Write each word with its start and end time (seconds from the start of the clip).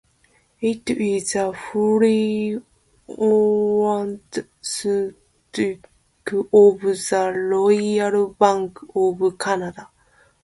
It 0.61 0.89
is 0.89 1.35
a 1.35 1.51
wholly 1.51 2.59
owned 3.07 4.47
subsidiary 4.59 5.79
of 6.25 6.81
the 6.81 7.33
Royal 7.51 8.29
Bank 8.29 8.79
of 8.95 9.37
Canada. 9.37 9.91